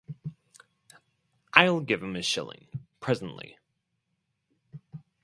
I’ll 1.53 1.79
give 1.81 2.01
him 2.01 2.15
a 2.15 2.23
shilling, 2.23 2.65
presently. 3.01 3.59